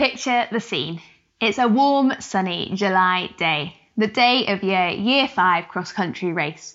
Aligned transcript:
Picture 0.00 0.48
the 0.50 0.60
scene. 0.60 1.02
It's 1.42 1.58
a 1.58 1.68
warm, 1.68 2.14
sunny 2.20 2.70
July 2.72 3.28
day, 3.36 3.76
the 3.98 4.06
day 4.06 4.46
of 4.46 4.62
your 4.62 4.88
Year 4.88 5.28
5 5.28 5.68
cross 5.68 5.92
country 5.92 6.32
race. 6.32 6.74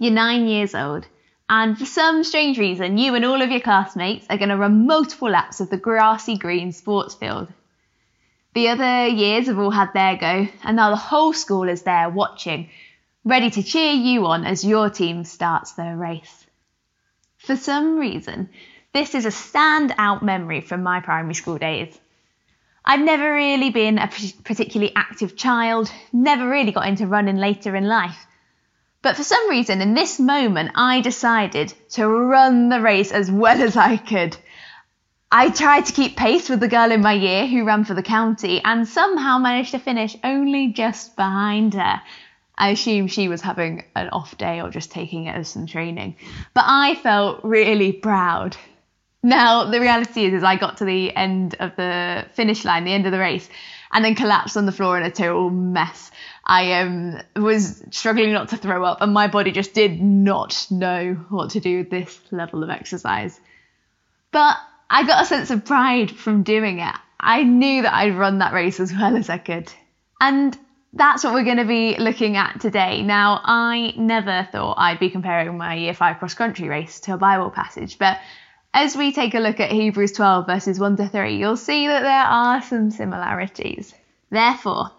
You're 0.00 0.12
nine 0.12 0.48
years 0.48 0.74
old, 0.74 1.06
and 1.48 1.78
for 1.78 1.84
some 1.84 2.24
strange 2.24 2.58
reason, 2.58 2.98
you 2.98 3.14
and 3.14 3.24
all 3.24 3.42
of 3.42 3.52
your 3.52 3.60
classmates 3.60 4.26
are 4.28 4.38
going 4.38 4.48
to 4.48 4.56
run 4.56 4.88
multiple 4.88 5.30
laps 5.30 5.60
of 5.60 5.70
the 5.70 5.76
grassy 5.76 6.36
green 6.36 6.72
sports 6.72 7.14
field. 7.14 7.46
The 8.54 8.70
other 8.70 9.06
years 9.06 9.46
have 9.46 9.60
all 9.60 9.70
had 9.70 9.92
their 9.94 10.16
go, 10.16 10.48
and 10.64 10.74
now 10.74 10.90
the 10.90 10.96
whole 10.96 11.32
school 11.34 11.68
is 11.68 11.82
there 11.82 12.10
watching, 12.10 12.70
ready 13.24 13.50
to 13.50 13.62
cheer 13.62 13.92
you 13.92 14.26
on 14.26 14.44
as 14.44 14.64
your 14.64 14.90
team 14.90 15.22
starts 15.22 15.74
their 15.74 15.96
race. 15.96 16.44
For 17.36 17.54
some 17.54 18.00
reason, 18.00 18.48
this 18.92 19.14
is 19.14 19.26
a 19.26 19.28
standout 19.28 20.22
memory 20.22 20.60
from 20.60 20.82
my 20.82 20.98
primary 20.98 21.34
school 21.34 21.58
days. 21.58 21.96
I've 22.90 23.00
never 23.00 23.34
really 23.34 23.68
been 23.68 23.98
a 23.98 24.08
particularly 24.44 24.94
active 24.96 25.36
child, 25.36 25.92
never 26.10 26.48
really 26.48 26.72
got 26.72 26.88
into 26.88 27.06
running 27.06 27.36
later 27.36 27.76
in 27.76 27.86
life. 27.86 28.26
But 29.02 29.14
for 29.14 29.22
some 29.22 29.50
reason, 29.50 29.82
in 29.82 29.92
this 29.92 30.18
moment, 30.18 30.70
I 30.74 31.02
decided 31.02 31.74
to 31.90 32.08
run 32.08 32.70
the 32.70 32.80
race 32.80 33.12
as 33.12 33.30
well 33.30 33.60
as 33.60 33.76
I 33.76 33.98
could. 33.98 34.38
I 35.30 35.50
tried 35.50 35.84
to 35.84 35.92
keep 35.92 36.16
pace 36.16 36.48
with 36.48 36.60
the 36.60 36.68
girl 36.68 36.90
in 36.90 37.02
my 37.02 37.12
year 37.12 37.46
who 37.46 37.66
ran 37.66 37.84
for 37.84 37.92
the 37.92 38.02
county 38.02 38.62
and 38.64 38.88
somehow 38.88 39.36
managed 39.36 39.72
to 39.72 39.78
finish 39.78 40.16
only 40.24 40.68
just 40.68 41.14
behind 41.14 41.74
her. 41.74 42.00
I 42.56 42.70
assume 42.70 43.06
she 43.06 43.28
was 43.28 43.42
having 43.42 43.84
an 43.94 44.08
off 44.08 44.38
day 44.38 44.62
or 44.62 44.70
just 44.70 44.90
taking 44.90 45.26
it 45.26 45.36
as 45.36 45.48
some 45.48 45.66
training. 45.66 46.16
But 46.54 46.64
I 46.66 46.94
felt 46.94 47.44
really 47.44 47.92
proud. 47.92 48.56
Now, 49.22 49.64
the 49.70 49.80
reality 49.80 50.26
is, 50.26 50.34
is 50.34 50.44
I 50.44 50.56
got 50.56 50.76
to 50.78 50.84
the 50.84 51.14
end 51.14 51.56
of 51.58 51.74
the 51.76 52.26
finish 52.34 52.64
line, 52.64 52.84
the 52.84 52.92
end 52.92 53.06
of 53.06 53.12
the 53.12 53.18
race, 53.18 53.48
and 53.92 54.04
then 54.04 54.14
collapsed 54.14 54.56
on 54.56 54.66
the 54.66 54.72
floor 54.72 54.96
in 54.96 55.04
a 55.04 55.10
total 55.10 55.50
mess. 55.50 56.10
I 56.44 56.80
um, 56.80 57.20
was 57.34 57.82
struggling 57.90 58.32
not 58.32 58.50
to 58.50 58.56
throw 58.56 58.84
up, 58.84 58.98
and 59.00 59.12
my 59.12 59.26
body 59.26 59.50
just 59.50 59.74
did 59.74 60.00
not 60.00 60.66
know 60.70 61.14
what 61.30 61.50
to 61.50 61.60
do 61.60 61.78
with 61.78 61.90
this 61.90 62.20
level 62.30 62.62
of 62.62 62.70
exercise. 62.70 63.38
But 64.30 64.56
I 64.88 65.06
got 65.06 65.22
a 65.22 65.26
sense 65.26 65.50
of 65.50 65.64
pride 65.64 66.10
from 66.10 66.44
doing 66.44 66.78
it. 66.78 66.94
I 67.18 67.42
knew 67.42 67.82
that 67.82 67.94
I'd 67.94 68.14
run 68.14 68.38
that 68.38 68.52
race 68.52 68.78
as 68.78 68.92
well 68.92 69.16
as 69.16 69.28
I 69.28 69.38
could. 69.38 69.72
And 70.20 70.56
that's 70.92 71.24
what 71.24 71.34
we're 71.34 71.44
going 71.44 71.58
to 71.58 71.64
be 71.64 71.96
looking 71.98 72.36
at 72.36 72.60
today. 72.60 73.02
Now, 73.02 73.40
I 73.44 73.94
never 73.96 74.48
thought 74.50 74.76
I'd 74.78 75.00
be 75.00 75.10
comparing 75.10 75.56
my 75.58 75.74
year 75.74 75.94
five 75.94 76.18
cross 76.18 76.34
country 76.34 76.68
race 76.68 77.00
to 77.00 77.14
a 77.14 77.18
Bible 77.18 77.50
passage, 77.50 77.98
but 77.98 78.18
as 78.72 78.96
we 78.96 79.12
take 79.12 79.34
a 79.34 79.40
look 79.40 79.60
at 79.60 79.72
Hebrews 79.72 80.12
12, 80.12 80.46
verses 80.46 80.78
1 80.78 80.96
to 80.96 81.08
3, 81.08 81.36
you'll 81.36 81.56
see 81.56 81.86
that 81.86 82.02
there 82.02 82.24
are 82.24 82.62
some 82.62 82.90
similarities. 82.90 83.94
Therefore, 84.30 84.90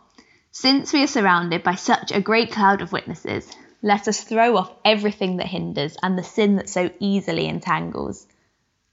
since 0.52 0.92
we 0.92 1.03
are 1.03 1.08
surrounded 1.08 1.64
by 1.64 1.76
such 1.76 2.11
a 2.11 2.22
great 2.22 2.52
cloud 2.52 2.81
of 2.81 2.92
witnesses, 2.92 3.50
let 3.81 4.08
us 4.08 4.23
throw 4.23 4.58
off 4.58 4.73
everything 4.84 5.38
that 5.38 5.48
hinders 5.48 5.95
and 6.02 6.17
the 6.17 6.23
sin 6.23 6.58
that 6.58 6.67
so 6.67 6.89
easily 7.00 7.45
entangles, 7.45 8.28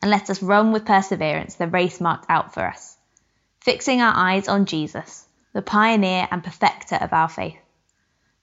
and 0.00 0.10
let 0.10 0.30
us 0.30 0.42
run 0.42 0.72
with 0.72 0.84
perseverance 0.84 1.56
the 1.56 1.66
race 1.66 2.00
marked 2.00 2.26
out 2.28 2.54
for 2.54 2.64
us, 2.64 2.96
fixing 3.60 4.00
our 4.00 4.12
eyes 4.14 4.46
on 4.46 4.66
Jesus, 4.66 5.26
the 5.52 5.62
pioneer 5.62 6.28
and 6.30 6.44
perfecter 6.44 6.96
of 6.96 7.12
our 7.12 7.28
faith. 7.28 7.58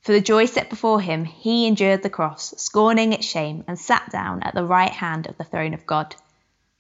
For 0.03 0.11
the 0.11 0.19
joy 0.19 0.47
set 0.47 0.69
before 0.69 0.99
him, 0.99 1.23
he 1.23 1.65
endured 1.65 2.03
the 2.03 2.09
cross, 2.09 2.53
scorning 2.57 3.13
its 3.13 3.25
shame, 3.25 3.63
and 3.69 3.79
sat 3.79 4.09
down 4.11 4.43
at 4.43 4.53
the 4.53 4.65
right 4.65 4.91
hand 4.91 5.27
of 5.27 5.37
the 5.37 5.45
throne 5.45 5.73
of 5.73 5.85
God. 5.85 6.13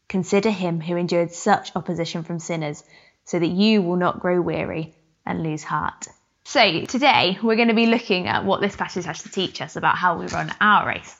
Consider 0.09 0.49
him 0.49 0.81
who 0.81 0.97
endured 0.97 1.31
such 1.31 1.73
opposition 1.73 2.23
from 2.23 2.39
sinners, 2.39 2.83
so 3.23 3.39
that 3.39 3.47
you 3.47 3.81
will 3.81 3.95
not 3.95 4.19
grow 4.19 4.41
weary 4.41 4.93
and 5.25 5.41
lose 5.41 5.63
heart. 5.63 6.07
So, 6.43 6.83
today 6.83 7.39
we're 7.41 7.55
going 7.55 7.69
to 7.69 7.73
be 7.73 7.85
looking 7.85 8.27
at 8.27 8.43
what 8.43 8.59
this 8.59 8.75
passage 8.75 9.05
has 9.05 9.23
to 9.23 9.31
teach 9.31 9.61
us 9.61 9.77
about 9.77 9.97
how 9.97 10.19
we 10.19 10.27
run 10.27 10.51
our 10.59 10.85
race. 10.85 11.15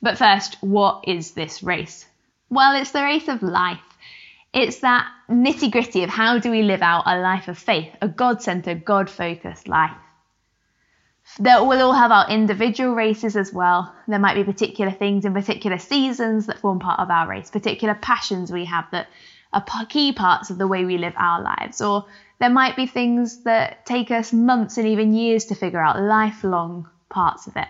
But 0.00 0.16
first, 0.16 0.56
what 0.62 1.04
is 1.06 1.32
this 1.32 1.62
race? 1.62 2.06
Well, 2.48 2.80
it's 2.80 2.92
the 2.92 3.04
race 3.04 3.28
of 3.28 3.42
life. 3.42 3.78
It's 4.54 4.78
that 4.78 5.06
nitty 5.28 5.70
gritty 5.70 6.04
of 6.04 6.10
how 6.10 6.38
do 6.38 6.50
we 6.50 6.62
live 6.62 6.80
out 6.80 7.02
a 7.04 7.20
life 7.20 7.48
of 7.48 7.58
faith, 7.58 7.94
a 8.00 8.08
God 8.08 8.40
centered, 8.42 8.86
God 8.86 9.10
focused 9.10 9.68
life. 9.68 9.96
That 11.38 11.66
we'll 11.66 11.86
all 11.86 11.92
have 11.92 12.12
our 12.12 12.28
individual 12.28 12.94
races 12.94 13.36
as 13.36 13.52
well. 13.52 13.94
There 14.06 14.18
might 14.18 14.34
be 14.34 14.44
particular 14.44 14.92
things 14.92 15.24
in 15.24 15.32
particular 15.32 15.78
seasons 15.78 16.46
that 16.46 16.58
form 16.58 16.78
part 16.78 17.00
of 17.00 17.10
our 17.10 17.28
race, 17.28 17.50
particular 17.50 17.94
passions 17.94 18.52
we 18.52 18.66
have 18.66 18.90
that 18.90 19.08
are 19.52 19.64
key 19.86 20.12
parts 20.12 20.50
of 20.50 20.58
the 20.58 20.66
way 20.66 20.84
we 20.84 20.98
live 20.98 21.14
our 21.16 21.42
lives. 21.42 21.80
Or 21.80 22.06
there 22.38 22.50
might 22.50 22.76
be 22.76 22.86
things 22.86 23.44
that 23.44 23.86
take 23.86 24.10
us 24.10 24.32
months 24.32 24.78
and 24.78 24.86
even 24.88 25.14
years 25.14 25.46
to 25.46 25.54
figure 25.54 25.82
out, 25.82 26.00
lifelong 26.00 26.88
parts 27.08 27.46
of 27.46 27.56
it. 27.56 27.68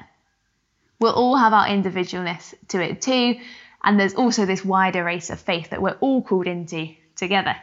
We'll 0.99 1.13
all 1.13 1.37
have 1.37 1.53
our 1.53 1.67
individualness 1.67 2.55
to 2.69 2.81
it 2.81 3.03
too, 3.03 3.39
and 3.83 3.99
there's 3.99 4.15
also 4.15 4.47
this 4.47 4.65
wider 4.65 5.05
race 5.05 5.31
of 5.31 5.41
faith 5.41 5.71
that 5.71 5.83
we're 5.83 5.99
all 6.01 6.23
called 6.23 6.47
into 6.47 6.95
together. 7.17 7.57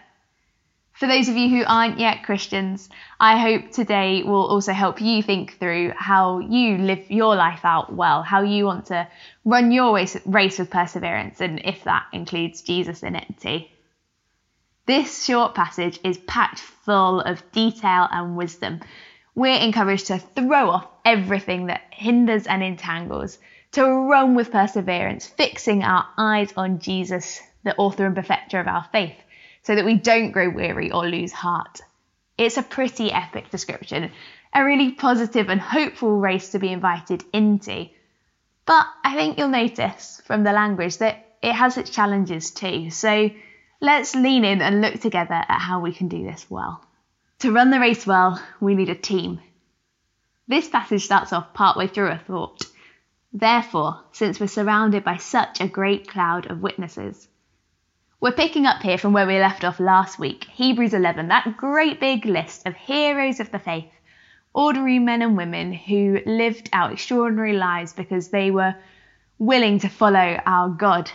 For 0.99 1.07
those 1.07 1.29
of 1.29 1.37
you 1.37 1.47
who 1.47 1.63
aren't 1.65 1.97
yet 1.97 2.23
Christians, 2.23 2.89
I 3.21 3.39
hope 3.39 3.71
today 3.71 4.21
will 4.21 4.45
also 4.45 4.73
help 4.73 4.99
you 4.99 5.23
think 5.23 5.57
through 5.57 5.93
how 5.95 6.39
you 6.39 6.77
live 6.77 7.09
your 7.09 7.37
life 7.37 7.63
out 7.63 7.93
well, 7.93 8.21
how 8.21 8.41
you 8.41 8.65
want 8.65 8.87
to 8.87 9.07
run 9.45 9.71
your 9.71 9.93
race 9.93 10.59
with 10.59 10.69
perseverance, 10.69 11.39
and 11.39 11.61
if 11.63 11.85
that 11.85 12.07
includes 12.11 12.63
Jesus 12.63 13.01
in 13.01 13.15
it 13.15 13.27
too. 13.39 13.61
This 14.87 15.23
short 15.23 15.55
passage 15.55 16.01
is 16.03 16.17
packed 16.17 16.59
full 16.59 17.21
of 17.21 17.49
detail 17.53 18.05
and 18.11 18.35
wisdom. 18.35 18.81
We're 19.35 19.55
encouraged 19.55 20.07
to 20.07 20.19
throw 20.19 20.69
off 20.69 20.87
everything 21.05 21.67
that 21.67 21.83
hinders 21.91 22.45
and 22.45 22.61
entangles, 22.61 23.37
to 23.71 23.85
run 23.85 24.35
with 24.35 24.51
perseverance, 24.51 25.25
fixing 25.25 25.81
our 25.81 26.05
eyes 26.17 26.51
on 26.57 26.79
Jesus, 26.79 27.39
the 27.63 27.73
author 27.77 28.05
and 28.05 28.17
perfecter 28.17 28.59
of 28.59 28.67
our 28.67 28.85
faith 28.91 29.15
so 29.69 29.75
that 29.75 29.85
we 29.85 29.93
don't 29.93 30.31
grow 30.31 30.49
weary 30.49 30.89
or 30.89 31.07
lose 31.07 31.31
heart. 31.31 31.81
It's 32.39 32.57
a 32.57 32.63
pretty 32.63 33.11
epic 33.11 33.51
description, 33.51 34.11
a 34.51 34.65
really 34.65 34.93
positive 34.93 35.47
and 35.47 35.61
hopeful 35.61 36.17
race 36.17 36.53
to 36.53 36.57
be 36.57 36.71
invited 36.71 37.23
into. 37.31 37.87
But 38.65 38.87
I 39.03 39.13
think 39.13 39.37
you'll 39.37 39.49
notice 39.49 40.23
from 40.25 40.43
the 40.43 40.53
language 40.53 40.97
that 40.97 41.23
it 41.43 41.53
has 41.53 41.77
its 41.77 41.91
challenges 41.91 42.49
too. 42.49 42.89
So 42.89 43.29
let's 43.79 44.15
lean 44.15 44.43
in 44.43 44.63
and 44.63 44.81
look 44.81 45.01
together 45.01 45.35
at 45.35 45.59
how 45.59 45.81
we 45.81 45.93
can 45.93 46.07
do 46.07 46.23
this 46.23 46.47
well. 46.49 46.83
To 47.41 47.51
run 47.51 47.69
the 47.69 47.79
race 47.79 48.07
well, 48.07 48.41
we 48.59 48.73
need 48.73 48.89
a 48.89 48.95
team. 48.95 49.39
This 50.47 50.67
passage 50.67 51.05
starts 51.05 51.31
off 51.31 51.53
partway 51.53 51.85
through 51.85 52.09
a 52.09 52.17
thought. 52.17 52.63
Therefore, 53.33 54.03
since 54.13 54.39
we're 54.39 54.47
surrounded 54.47 55.03
by 55.03 55.17
such 55.17 55.61
a 55.61 55.67
great 55.67 56.07
cloud 56.07 56.49
of 56.49 56.59
witnesses, 56.63 57.27
we're 58.21 58.33
picking 58.33 58.65
up 58.65 58.81
here 58.81 58.97
from 58.97 59.13
where 59.13 59.27
we 59.27 59.39
left 59.39 59.63
off 59.63 59.79
last 59.79 60.19
week, 60.19 60.43
Hebrews 60.43 60.93
11, 60.93 61.29
that 61.29 61.55
great 61.55 62.01
big 62.01 62.25
list 62.25 62.67
of 62.67 62.75
heroes 62.75 63.39
of 63.39 63.49
the 63.51 63.59
faith, 63.59 63.91
ordinary 64.53 64.99
men 64.99 65.21
and 65.21 65.37
women 65.37 65.71
who 65.71 66.19
lived 66.25 66.69
out 66.73 66.91
extraordinary 66.91 67.53
lives 67.53 67.93
because 67.93 68.27
they 68.27 68.51
were 68.51 68.75
willing 69.37 69.79
to 69.79 69.89
follow 69.89 70.37
our 70.45 70.67
God. 70.67 71.09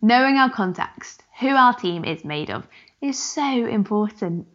Knowing 0.00 0.38
our 0.38 0.50
context, 0.50 1.22
who 1.38 1.50
our 1.50 1.74
team 1.74 2.04
is 2.04 2.24
made 2.24 2.50
of, 2.50 2.66
is 3.00 3.22
so 3.22 3.66
important. 3.66 4.48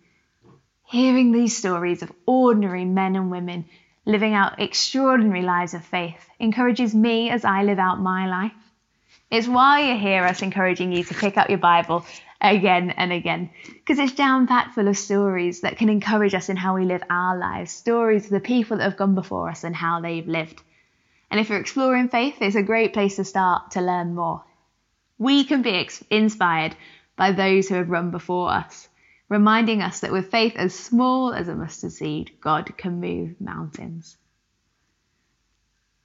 Hearing 0.84 1.31
these 1.31 1.57
stories 1.57 2.02
of 2.02 2.12
ordinary 2.25 2.84
men 2.84 3.16
and 3.16 3.31
women 3.31 3.66
living 4.06 4.34
out 4.34 4.59
extraordinary 4.59 5.44
lives 5.44 5.74
of 5.74 5.86
faith 5.86 6.30
encourages 6.40 6.94
me 6.94 7.30
as 7.30 7.46
I 7.46 7.63
live 7.63 7.80
out 7.80 8.02
my 8.02 8.28
life. 8.28 8.66
It's 9.29 9.47
why 9.47 9.91
you 9.91 9.99
hear 9.99 10.23
us 10.23 10.41
encouraging 10.41 10.93
you 10.93 11.03
to 11.03 11.13
pick 11.13 11.38
up 11.38 11.49
your 11.49 11.57
Bible 11.57 12.05
again 12.39 12.91
and 12.91 13.11
again, 13.11 13.49
because 13.65 13.99
it's 13.99 14.13
jam 14.13 14.47
packed 14.47 14.75
full 14.75 14.88
of 14.88 14.97
stories 14.97 15.62
that 15.62 15.77
can 15.77 15.89
encourage 15.89 16.33
us 16.33 16.47
in 16.47 16.56
how 16.56 16.75
we 16.75 16.85
live 16.85 17.03
our 17.09 17.38
lives, 17.38 17.71
stories 17.71 18.25
of 18.25 18.31
the 18.31 18.39
people 18.39 18.77
that 18.77 18.83
have 18.83 18.97
gone 18.97 19.15
before 19.15 19.50
us 19.50 19.65
and 19.65 19.75
how 19.75 20.00
they've 20.00 20.27
lived. 20.27 20.62
And 21.29 21.41
if 21.41 21.50
you're 21.50 21.59
exploring 21.59 22.07
faith, 22.07 22.35
it's 22.39 22.56
a 22.56 22.63
great 22.63 22.94
place 22.94 23.18
to 23.18 23.25
start 23.25 23.71
to 23.71 23.81
learn 23.81 24.15
more. 24.15 24.44
We 25.18 25.44
can 25.44 25.62
be 25.62 25.71
ex- 25.71 26.03
inspired 26.09 26.75
by 27.18 27.33
those 27.33 27.68
who 27.68 27.75
have 27.75 27.89
run 27.89 28.12
before 28.12 28.50
us, 28.50 28.88
reminding 29.27 29.81
us 29.81 30.00
that 30.01 30.12
with 30.13 30.31
faith 30.31 30.53
as 30.56 30.73
small 30.73 31.33
as 31.33 31.50
a 31.50 31.56
mustard 31.56 31.91
seed, 31.91 32.31
God 32.39 32.77
can 32.77 33.01
move 33.01 33.41
mountains. 33.41 34.15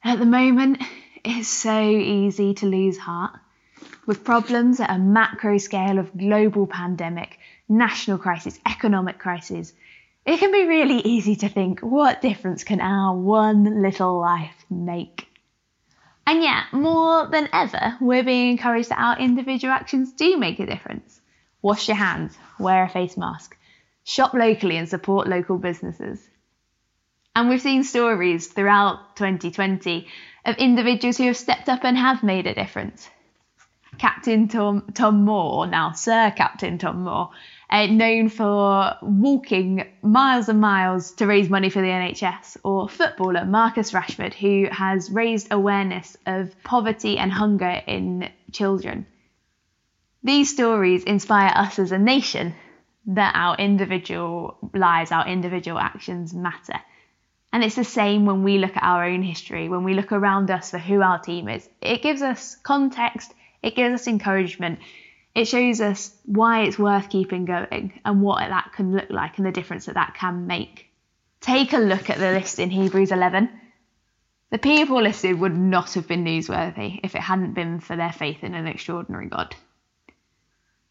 At 0.03 0.19
the 0.19 0.27
moment, 0.27 0.83
it's 1.25 1.49
so 1.49 1.81
easy 1.81 2.55
to 2.55 2.67
lose 2.67 2.99
heart. 2.99 3.39
With 4.07 4.25
problems 4.25 4.81
at 4.81 4.91
a 4.91 4.99
macro 4.99 5.59
scale 5.59 5.99
of 5.99 6.17
global 6.17 6.67
pandemic, 6.67 7.39
national 7.69 8.19
crisis, 8.19 8.59
economic 8.67 9.19
crisis, 9.19 9.73
it 10.27 10.39
can 10.39 10.53
be 10.53 10.67
really 10.67 10.99
easy 10.99 11.37
to 11.37 11.49
think, 11.49 11.81
what 11.81 12.21
difference 12.21 12.65
can 12.65 12.81
our 12.81 13.17
one 13.17 13.83
little 13.83 14.21
life 14.21 14.65
make? 14.69 15.27
And 16.27 16.43
yet, 16.43 16.73
more 16.73 17.29
than 17.29 17.49
ever, 17.53 17.97
we're 18.01 18.25
being 18.25 18.51
encouraged 18.51 18.91
that 18.91 19.01
our 19.01 19.19
individual 19.19 19.73
actions 19.73 20.13
do 20.13 20.37
make 20.37 20.61
a 20.61 20.67
difference. 20.67 21.21
wash 21.63 21.89
your 21.89 21.97
hands, 21.97 22.37
wear 22.59 22.85
a 22.85 22.89
face 22.89 23.17
mask, 23.17 23.57
shop 24.05 24.35
locally 24.35 24.77
and 24.77 24.89
support 24.89 25.29
local 25.29 25.59
businesses. 25.59 26.21
And 27.35 27.49
we've 27.49 27.63
seen 27.63 27.83
stories 27.83 28.49
throughout 28.49 29.17
2020 29.17 30.07
of 30.45 30.57
individuals 30.57 31.17
who 31.17 31.25
have 31.25 31.37
stepped 31.37 31.69
up 31.69 31.85
and 31.85 31.97
have 31.97 32.23
made 32.23 32.47
a 32.47 32.55
difference. 32.55 33.09
Captain 33.99 34.49
Tom, 34.49 34.85
Tom 34.95 35.25
Moore, 35.25 35.67
now 35.67 35.93
Sir 35.93 36.33
Captain 36.37 36.77
Tom 36.77 37.05
Moore, 37.05 37.31
uh, 37.71 37.87
known 37.87 38.29
for 38.29 38.97
walking 39.01 39.87
miles 40.03 40.49
and 40.49 40.61
miles 40.61 41.13
to 41.13 41.27
raise 41.27 41.49
money 41.49 41.71
for 41.71 41.81
the 41.81 41.89
NHS, 41.89 42.59
or 42.65 42.89
footballer 42.89 43.47
Marcus 43.47 43.93
Rashford, 43.93 44.35
who 44.35 44.69
has 44.71 45.11
raised 45.11 45.53
awareness 45.53 46.17
of 46.27 46.55
poverty 46.65 47.17
and 47.17 47.33
hunger 47.33 47.83
in 47.87 48.31
children. 48.51 49.07
These 50.23 50.53
stories 50.53 51.05
inspire 51.05 51.53
us 51.55 51.79
as 51.79 51.93
a 51.93 51.99
nation 51.99 52.55
that 53.07 53.35
our 53.35 53.57
individual 53.57 54.59
lives, 54.75 55.13
our 55.13 55.27
individual 55.27 55.79
actions 55.79 56.35
matter. 56.35 56.81
And 57.53 57.63
it's 57.63 57.75
the 57.75 57.85
same 57.85 58.25
when 58.25 58.43
we 58.43 58.59
look 58.59 58.77
at 58.77 58.83
our 58.83 59.05
own 59.05 59.23
history, 59.23 59.69
when 59.69 59.85
we 59.85 59.95
look 59.95 60.13
around 60.13 60.51
us 60.51 60.71
for 60.71 60.79
who 60.79 61.03
our 61.03 61.19
team 61.19 61.49
is. 61.49 61.69
It 61.83 62.03
gives 62.03 62.23
us 62.23 62.57
context, 62.57 63.35
it 63.63 63.77
gives 63.77 64.01
us 64.01 64.07
encouragement, 64.09 64.79
it 65.35 65.47
shows 65.47 65.81
us 65.81 66.15
why 66.25 66.63
it's 66.63 66.79
worth 66.79 67.09
keeping 67.09 67.45
going 67.45 68.01
and 68.05 68.23
what 68.23 68.49
that 68.49 68.73
can 68.75 68.93
look 68.93 69.11
like 69.11 69.39
and 69.39 69.47
the 69.47 69.53
difference 69.53 69.87
that 69.87 69.95
that 69.95 70.15
can 70.15 70.47
make. 70.47 70.91
Take 71.41 71.73
a 71.73 71.79
look 71.79 72.09
at 72.09 72.19
the 72.19 72.33
list 72.33 72.59
in 72.59 72.71
Hebrews 72.71 73.13
11. 73.13 73.51
The 74.51 74.59
people 74.59 75.03
listed 75.03 75.39
would 75.41 75.57
not 75.57 75.95
have 75.95 76.07
been 76.07 76.25
newsworthy 76.25 77.01
if 77.03 77.15
it 77.15 77.23
hadn't 77.23 77.55
been 77.55 77.81
for 77.81 77.97
their 77.97 78.13
faith 78.13 78.45
in 78.45 78.55
an 78.55 78.67
extraordinary 78.67 79.27
God. 79.27 79.57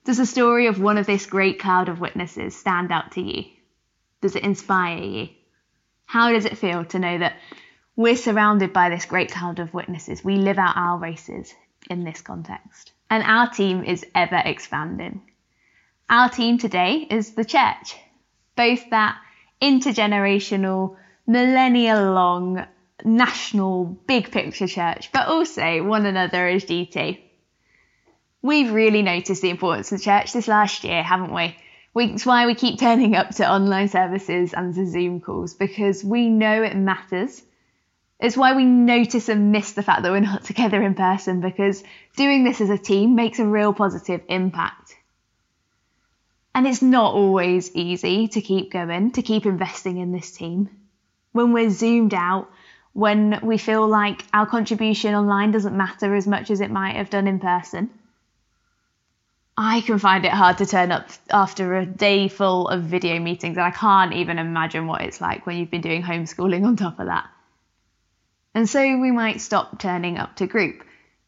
Does 0.04 0.18
the 0.18 0.26
story 0.26 0.66
of 0.66 0.82
one 0.82 0.98
of 0.98 1.06
this 1.06 1.28
great 1.28 1.60
cloud 1.60 1.88
of 1.88 2.02
witnesses 2.02 2.56
stand 2.56 2.92
out 2.92 3.12
to 3.14 3.22
you? 3.22 3.46
Does 4.22 4.36
it 4.36 4.44
inspire 4.44 4.98
you? 4.98 5.30
How 6.12 6.34
does 6.34 6.44
it 6.44 6.58
feel 6.58 6.84
to 6.84 7.00
know 7.00 7.20
that 7.20 7.38
we're 7.96 8.18
surrounded 8.18 8.74
by 8.74 8.90
this 8.90 9.06
great 9.06 9.32
cloud 9.32 9.60
of 9.60 9.74
witnesses? 9.74 10.22
We 10.22 10.36
live 10.36 10.58
out 10.58 10.76
our 10.76 10.98
races 10.98 11.56
in 11.90 12.04
this 12.04 12.20
context 12.20 12.92
and 13.10 13.24
our 13.24 13.50
team 13.50 13.86
is 13.86 14.06
ever 14.14 14.42
expanding. 14.44 15.22
Our 16.10 16.28
team 16.28 16.58
today 16.58 17.08
is 17.10 17.32
the 17.32 17.46
church, 17.46 17.96
both 18.58 18.90
that 18.90 19.22
intergenerational, 19.62 20.98
millennial 21.28 22.12
long, 22.12 22.68
national, 23.06 23.86
big 23.86 24.32
picture 24.34 24.68
church, 24.68 25.14
but 25.14 25.30
also 25.30 25.82
one 25.82 26.06
another 26.06 26.46
as 26.46 26.66
GT. 26.66 27.22
We've 28.42 28.74
really 28.74 29.02
noticed 29.02 29.42
the 29.42 29.50
importance 29.50 29.94
of 29.94 30.00
the 30.00 30.04
church 30.04 30.34
this 30.34 30.50
last 30.50 30.84
year, 30.84 31.04
haven't 31.04 31.34
we? 31.34 31.56
It's 31.96 32.26
why 32.26 32.46
we 32.46 32.56
keep 32.56 32.80
turning 32.80 33.16
up 33.16 33.30
to 33.36 33.50
online 33.50 33.90
services 33.90 34.54
and 34.54 34.74
to 34.76 34.86
Zoom 34.86 35.20
calls 35.20 35.54
because 35.54 36.04
we 36.04 36.30
know 36.30 36.64
it 36.64 36.76
matters 36.76 37.42
it's 38.22 38.38
why 38.38 38.54
we 38.54 38.66
notice 38.66 39.30
and 39.30 39.52
miss 39.52 39.74
the 39.74 39.82
fact 39.82 40.04
that 40.04 40.12
we're 40.12 40.20
not 40.20 40.44
together 40.52 40.82
in 40.82 40.94
person 40.94 41.42
because 41.42 41.84
doing 42.16 42.44
this 42.44 42.62
as 42.62 42.70
a 42.70 42.78
team 42.78 43.16
makes 43.16 43.40
a 43.40 43.46
real 43.46 43.74
positive 43.74 44.22
impact. 44.30 44.96
And 46.54 46.68
it's 46.68 46.82
not 46.82 47.16
always 47.16 47.74
easy 47.74 48.28
to 48.28 48.42
keep 48.42 48.72
going, 48.72 49.12
to 49.14 49.22
keep 49.22 49.46
investing 49.46 49.98
in 49.98 50.12
this 50.12 50.32
team. 50.32 50.70
When 51.32 51.54
we're 51.54 51.70
zoomed 51.70 52.14
out, 52.14 52.52
when 52.94 53.40
we 53.42 53.58
feel 53.58 53.88
like 53.88 54.24
our 54.34 54.46
contribution 54.46 55.16
online 55.16 55.52
doesn't 55.52 55.76
matter 55.76 56.14
as 56.14 56.28
much 56.28 56.52
as 56.52 56.60
it 56.60 56.70
might 56.70 56.98
have 56.98 57.10
done 57.10 57.26
in 57.26 57.40
person. 57.40 57.90
I 59.58 59.82
can 59.82 60.00
find 60.00 60.26
it 60.26 60.32
hard 60.32 60.58
to 60.60 60.66
turn 60.66 60.92
up 60.92 61.10
after 61.30 61.76
a 61.76 61.86
day 61.86 62.28
full 62.28 62.68
of 62.68 62.84
video 62.84 63.20
meetings, 63.20 63.58
and 63.58 63.66
I 63.66 63.72
can't 63.72 64.14
even 64.14 64.40
imagine 64.40 64.88
what 64.88 65.02
it's 65.02 65.22
like 65.22 65.46
when 65.46 65.58
you've 65.58 65.72
been 65.72 65.82
doing 65.82 66.04
homeschooling 66.04 66.66
on 66.66 66.76
top 66.76 67.00
of 67.00 67.08
that. 67.08 67.30
And 68.54 68.68
so 68.68 68.82
we 69.00 69.12
might 69.12 69.42
stop 69.42 69.80
turning 69.80 70.18
up 70.18 70.38
to 70.38 70.48
group. 70.48 70.84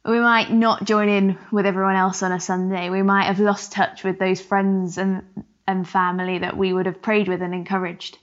We 0.05 0.19
might 0.19 0.51
not 0.51 0.83
join 0.83 1.07
in 1.07 1.37
with 1.51 1.65
everyone 1.65 1.95
else 1.95 2.23
on 2.23 2.31
a 2.31 2.39
Sunday. 2.39 2.89
We 2.89 3.03
might 3.03 3.25
have 3.25 3.39
lost 3.39 3.71
touch 3.71 4.03
with 4.03 4.19
those 4.19 4.41
friends 4.41 4.97
and, 4.97 5.23
and 5.65 5.87
family 5.87 6.39
that 6.39 6.57
we 6.57 6.73
would 6.73 6.85
have 6.85 7.01
prayed 7.01 7.29
with 7.29 7.41
and 7.41 7.53
encouraged. 7.53 8.17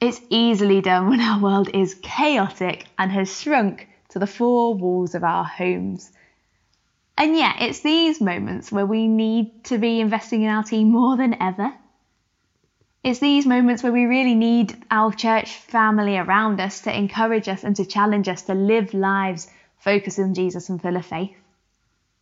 It's 0.00 0.20
easily 0.30 0.80
done 0.80 1.08
when 1.08 1.20
our 1.20 1.40
world 1.40 1.70
is 1.72 1.94
chaotic 2.02 2.86
and 2.98 3.12
has 3.12 3.40
shrunk 3.40 3.88
to 4.08 4.18
the 4.18 4.26
four 4.26 4.74
walls 4.74 5.14
of 5.14 5.22
our 5.22 5.44
homes. 5.44 6.10
And 7.20 7.36
yet, 7.36 7.56
it's 7.60 7.80
these 7.80 8.18
moments 8.18 8.72
where 8.72 8.86
we 8.86 9.06
need 9.06 9.64
to 9.64 9.76
be 9.76 10.00
investing 10.00 10.40
in 10.40 10.48
our 10.48 10.62
team 10.62 10.90
more 10.90 11.18
than 11.18 11.36
ever. 11.38 11.70
It's 13.04 13.18
these 13.18 13.44
moments 13.44 13.82
where 13.82 13.92
we 13.92 14.06
really 14.06 14.34
need 14.34 14.74
our 14.90 15.12
church 15.12 15.54
family 15.54 16.16
around 16.16 16.62
us 16.62 16.80
to 16.82 16.98
encourage 16.98 17.46
us 17.46 17.62
and 17.62 17.76
to 17.76 17.84
challenge 17.84 18.26
us 18.26 18.40
to 18.44 18.54
live 18.54 18.94
lives 18.94 19.50
focused 19.76 20.18
on 20.18 20.32
Jesus 20.32 20.70
and 20.70 20.80
full 20.80 20.96
of 20.96 21.04
faith. 21.04 21.36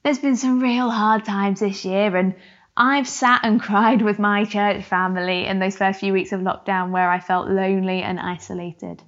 There's 0.03 0.19
been 0.19 0.35
some 0.35 0.59
real 0.59 0.91
hard 0.91 1.25
times 1.25 1.61
this 1.61 1.85
year, 1.85 2.17
and 2.17 2.35
I've 2.77 3.07
sat 3.07 3.43
and 3.45 3.63
cried 3.69 4.03
with 4.03 4.19
my 4.19 4.47
church 4.47 4.83
family 4.83 5.47
in 5.47 5.61
those 5.61 5.77
first 5.77 6.01
few 6.01 6.13
weeks 6.13 6.33
of 6.33 6.41
lockdown 6.41 6.91
where 6.91 7.09
I 7.09 7.21
felt 7.21 7.49
lonely 7.49 8.03
and 8.03 8.19
isolated. 8.19 9.01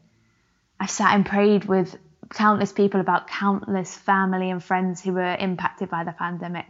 I've 0.79 0.89
sat 0.89 1.17
and 1.17 1.27
prayed 1.27 1.65
with 1.65 1.97
countless 2.31 2.73
people 2.73 3.01
about 3.01 3.27
countless 3.29 3.97
family 3.97 4.51
and 4.51 4.63
friends 4.63 5.01
who 5.01 5.13
were 5.13 5.35
impacted 5.35 5.91
by 5.91 6.05
the 6.05 6.13
pandemic. 6.13 6.67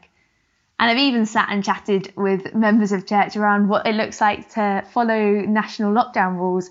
And 0.78 0.90
I've 0.90 0.98
even 0.98 1.26
sat 1.26 1.48
and 1.50 1.62
chatted 1.62 2.12
with 2.16 2.54
members 2.54 2.92
of 2.92 3.06
church 3.06 3.36
around 3.36 3.68
what 3.68 3.86
it 3.86 3.94
looks 3.94 4.20
like 4.20 4.48
to 4.54 4.82
follow 4.92 5.42
national 5.42 5.92
lockdown 5.92 6.36
rules 6.36 6.70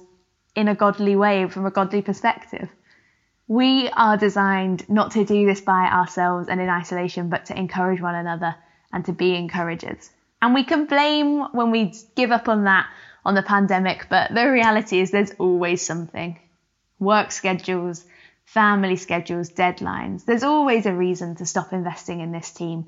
in 0.56 0.68
a 0.68 0.76
godly 0.76 1.16
way 1.16 1.48
from 1.48 1.66
a 1.66 1.72
godly 1.72 2.02
perspective. 2.02 2.70
We 3.48 3.90
are 3.90 4.18
designed 4.18 4.90
not 4.90 5.12
to 5.12 5.26
do 5.26 5.46
this 5.46 5.62
by 5.62 5.86
ourselves 5.86 6.50
and 6.50 6.60
in 6.60 6.70
isolation, 6.70 7.30
but 7.30 7.46
to 7.46 7.58
encourage 7.58 8.02
one 8.02 8.16
another 8.16 8.56
and 8.92 9.06
to 9.06 9.14
be 9.14 9.36
encouragers. 9.36 10.10
And 10.42 10.54
we 10.54 10.64
can 10.64 10.86
blame 10.86 11.42
when 11.52 11.72
we 11.72 11.94
give 12.16 12.32
up 12.32 12.48
on 12.48 12.64
that 12.64 12.88
on 13.26 13.36
the 13.36 13.44
pandemic, 13.44 14.08
but 14.10 14.34
the 14.34 14.50
reality 14.50 15.00
is 15.00 15.12
there's 15.12 15.34
always 15.38 15.86
something. 15.86 16.40
Work 17.00 17.32
schedules, 17.32 18.06
family 18.54 18.96
schedules, 18.96 19.50
deadlines. 19.50 20.26
There's 20.26 20.44
always 20.44 20.86
a 20.86 20.94
reason 20.94 21.36
to 21.36 21.46
stop 21.46 21.74
investing 21.74 22.20
in 22.20 22.32
this 22.32 22.52
team 22.52 22.88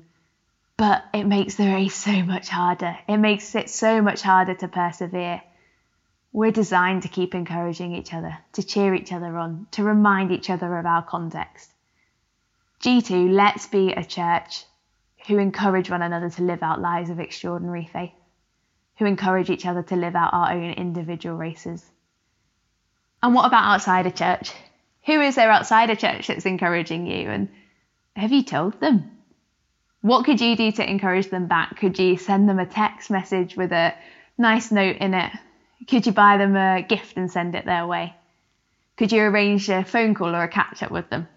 but 0.82 1.04
it 1.14 1.22
makes 1.22 1.54
the 1.54 1.68
race 1.68 1.94
so 1.94 2.24
much 2.24 2.48
harder. 2.48 2.98
It 3.06 3.18
makes 3.18 3.54
it 3.54 3.70
so 3.70 4.02
much 4.02 4.20
harder 4.20 4.54
to 4.54 4.66
persevere. 4.66 5.40
We're 6.32 6.50
designed 6.50 7.02
to 7.02 7.08
keep 7.08 7.36
encouraging 7.36 7.94
each 7.94 8.12
other, 8.12 8.36
to 8.54 8.64
cheer 8.64 8.92
each 8.92 9.12
other 9.12 9.38
on, 9.38 9.68
to 9.72 9.84
remind 9.84 10.32
each 10.32 10.50
other 10.50 10.76
of 10.78 10.84
our 10.84 11.02
context. 11.02 11.70
G2, 12.82 13.32
let's 13.32 13.68
be 13.68 13.92
a 13.92 14.04
church 14.04 14.64
who 15.28 15.38
encourage 15.38 15.88
one 15.88 16.02
another 16.02 16.30
to 16.30 16.42
live 16.42 16.64
out 16.64 16.80
lives 16.80 17.10
of 17.10 17.20
extraordinary 17.20 17.88
faith, 17.92 18.10
who 18.98 19.04
encourage 19.04 19.50
each 19.50 19.66
other 19.66 19.84
to 19.84 19.94
live 19.94 20.16
out 20.16 20.34
our 20.34 20.52
own 20.52 20.72
individual 20.72 21.36
races. 21.36 21.84
And 23.22 23.34
what 23.34 23.46
about 23.46 23.72
outside 23.74 24.06
a 24.06 24.10
church? 24.10 24.52
Who 25.04 25.20
is 25.20 25.34
there 25.34 25.50
outside 25.50 25.90
a 25.90 25.96
church 25.96 26.28
that's 26.28 26.46
encouraging 26.46 27.06
you? 27.06 27.28
And 27.28 27.48
have 28.14 28.32
you 28.32 28.42
told 28.42 28.80
them? 28.80 29.10
What 30.00 30.24
could 30.24 30.40
you 30.40 30.56
do 30.56 30.72
to 30.72 30.88
encourage 30.88 31.30
them 31.30 31.46
back? 31.46 31.78
Could 31.78 31.98
you 31.98 32.16
send 32.16 32.48
them 32.48 32.58
a 32.58 32.66
text 32.66 33.10
message 33.10 33.56
with 33.56 33.72
a 33.72 33.94
nice 34.36 34.70
note 34.70 34.96
in 34.96 35.14
it? 35.14 35.32
Could 35.88 36.06
you 36.06 36.12
buy 36.12 36.36
them 36.36 36.56
a 36.56 36.82
gift 36.82 37.16
and 37.16 37.30
send 37.30 37.54
it 37.54 37.64
their 37.64 37.86
way? 37.86 38.14
Could 38.96 39.12
you 39.12 39.22
arrange 39.22 39.68
a 39.68 39.84
phone 39.84 40.14
call 40.14 40.34
or 40.34 40.42
a 40.42 40.48
catch 40.48 40.82
up 40.82 40.90
with 40.90 41.08
them? 41.10 41.28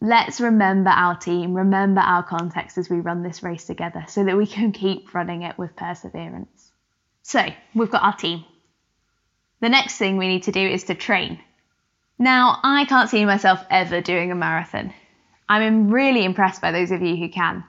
Let's 0.00 0.40
remember 0.40 0.90
our 0.90 1.16
team, 1.16 1.54
remember 1.54 2.00
our 2.00 2.24
context 2.24 2.76
as 2.78 2.90
we 2.90 2.98
run 2.98 3.22
this 3.22 3.42
race 3.42 3.64
together 3.64 4.04
so 4.08 4.24
that 4.24 4.36
we 4.36 4.46
can 4.46 4.72
keep 4.72 5.14
running 5.14 5.42
it 5.42 5.56
with 5.56 5.76
perseverance. 5.76 6.72
So, 7.22 7.46
we've 7.74 7.90
got 7.90 8.02
our 8.02 8.16
team. 8.16 8.44
The 9.60 9.68
next 9.68 9.96
thing 9.96 10.16
we 10.16 10.26
need 10.26 10.42
to 10.44 10.52
do 10.52 10.66
is 10.66 10.84
to 10.84 10.96
train. 10.96 11.38
Now, 12.22 12.60
I 12.62 12.84
can't 12.84 13.10
see 13.10 13.24
myself 13.24 13.64
ever 13.68 14.00
doing 14.00 14.30
a 14.30 14.36
marathon. 14.36 14.94
I'm 15.48 15.90
really 15.90 16.24
impressed 16.24 16.62
by 16.62 16.70
those 16.70 16.92
of 16.92 17.02
you 17.02 17.16
who 17.16 17.28
can. 17.28 17.64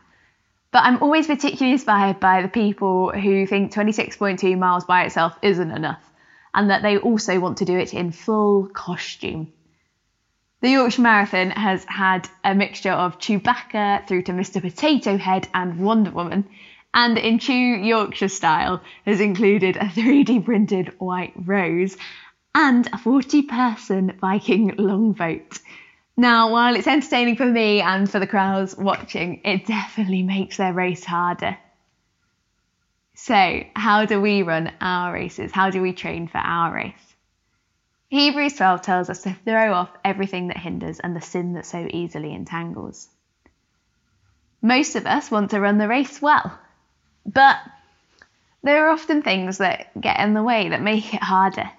But 0.72 0.83
I'm 0.83 1.01
always 1.01 1.25
particularly 1.25 1.72
inspired 1.72 2.19
by 2.19 2.43
the 2.43 2.48
people 2.48 3.12
who 3.12 3.48
think 3.48 3.74
26.2 3.74 4.55
miles 4.60 4.86
by 4.86 5.05
itself 5.05 5.36
isn't 5.41 5.72
enough 5.72 6.07
and 6.53 6.69
that 6.69 6.83
they 6.83 6.98
also 7.00 7.39
want 7.39 7.57
to 7.57 7.65
do 7.65 7.79
it 7.79 7.95
in 7.95 8.12
full 8.12 8.67
costume. 8.67 9.51
The 10.62 10.69
Yorkshire 10.69 11.01
Marathon 11.01 11.50
has 11.50 11.83
had 11.86 12.29
a 12.43 12.53
mixture 12.53 12.91
of 12.91 13.17
Chewbacca 13.17 14.07
through 14.07 14.22
to 14.22 14.33
Mr. 14.33 14.62
Potato 14.62 15.17
Head 15.17 15.48
and 15.55 15.79
Wonder 15.79 16.12
Woman, 16.12 16.48
and 16.93 17.17
in 17.17 17.39
true 17.39 17.55
Yorkshire 17.55 18.27
style 18.27 18.83
has 19.07 19.19
included 19.19 19.77
a 19.77 19.86
3D 19.86 20.45
printed 20.45 20.93
white 21.00 21.33
rose 21.43 21.98
and 22.55 22.88
a 22.93 22.98
40 22.98 23.43
person 23.43 24.17
Viking 24.19 24.75
longboat. 24.77 25.60
Now, 26.15 26.51
while 26.51 26.75
it's 26.75 26.88
entertaining 26.88 27.36
for 27.36 27.45
me 27.45 27.81
and 27.81 28.10
for 28.10 28.19
the 28.19 28.27
crowds 28.27 28.77
watching, 28.77 29.41
it 29.43 29.65
definitely 29.65 30.22
makes 30.22 30.57
their 30.57 30.74
race 30.74 31.03
harder. 31.03 31.57
So, 33.15 33.63
how 33.75 34.05
do 34.05 34.22
we 34.22 34.43
run 34.43 34.72
our 34.79 35.13
races? 35.13 35.51
How 35.51 35.69
do 35.69 35.81
we 35.81 35.93
train 35.93 36.27
for 36.27 36.38
our 36.38 36.74
race? 36.74 37.15
Hebrews 38.10 38.55
12 38.57 38.81
tells 38.83 39.10
us 39.10 39.24
to 39.24 39.33
throw 39.33 39.74
off 39.74 39.89
everything 40.05 40.50
that 40.50 40.57
hinders 40.57 41.00
and 41.00 41.15
the 41.15 41.22
sin 41.22 41.53
that 41.53 41.65
so 41.65 41.88
easily 41.89 42.31
entangles. 42.31 43.07
Most 44.62 44.95
of 44.95 45.07
us 45.07 45.31
want 45.31 45.50
to 45.51 45.60
run 45.60 45.79
the 45.79 45.88
race 45.88 46.22
well, 46.22 46.57
but 47.25 47.57
there 48.62 48.86
are 48.86 48.91
often 48.91 49.24
things 49.24 49.57
that 49.57 50.00
get 50.00 50.19
in 50.19 50.36
the 50.36 50.43
way 50.43 50.69
that 50.69 50.81
make 50.81 51.13
it 51.13 51.24
harder. 51.24 51.72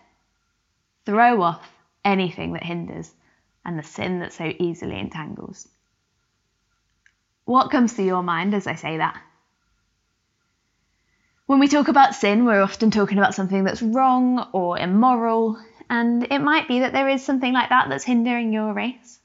Throw 1.07 1.43
off 1.43 1.67
anything 2.05 2.53
that 2.53 2.65
hinders 2.65 3.13
and 3.65 3.79
the 3.79 3.83
sin 3.83 4.21
that 4.21 4.33
so 4.33 4.53
easily 4.59 4.99
entangles. 4.99 5.69
What 7.45 7.71
comes 7.71 7.95
to 7.95 8.03
your 8.03 8.23
mind 8.23 8.55
as 8.55 8.67
I 8.67 8.75
say 8.75 8.99
that? 8.99 9.21
When 11.47 11.59
we 11.59 11.69
talk 11.69 11.89
about 11.89 12.15
sin, 12.15 12.47
we're 12.47 12.63
often 12.63 12.91
talking 12.91 13.19
about 13.19 13.35
something 13.35 13.65
that's 13.65 13.83
wrong 13.83 14.49
or 14.53 14.79
immoral, 14.79 15.59
and 15.91 16.27
it 16.31 16.39
might 16.39 16.69
be 16.69 16.81
that 16.81 16.95
there 16.95 17.09
is 17.09 17.23
something 17.23 17.53
like 17.53 17.69
that 17.69 17.91
that's 17.91 18.05
hindering 18.05 18.53
your 18.53 18.73
race. 18.73 19.21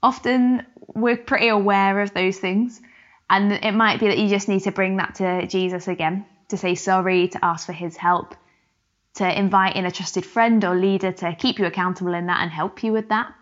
Often 0.00 0.64
we're 0.94 1.16
pretty 1.16 1.48
aware 1.48 2.00
of 2.00 2.14
those 2.14 2.38
things, 2.38 2.80
and 3.28 3.50
it 3.50 3.72
might 3.72 3.98
be 3.98 4.06
that 4.06 4.18
you 4.18 4.28
just 4.28 4.48
need 4.48 4.60
to 4.60 4.70
bring 4.70 4.98
that 4.98 5.16
to 5.16 5.46
Jesus 5.48 5.88
again, 5.88 6.24
to 6.50 6.56
say 6.56 6.76
sorry, 6.76 7.26
to 7.28 7.44
ask 7.44 7.66
for 7.66 7.72
his 7.72 7.96
help, 7.96 8.36
to 9.18 9.38
invite 9.38 9.76
in 9.76 9.84
a 9.84 9.90
trusted 9.90 10.24
friend 10.24 10.64
or 10.64 10.74
leader 10.74 11.12
to 11.12 11.34
keep 11.34 11.58
you 11.58 11.66
accountable 11.66 12.14
in 12.14 12.26
that 12.26 12.40
and 12.40 12.50
help 12.50 12.82
you 12.82 12.92
with 12.92 13.08
that. 13.10 13.32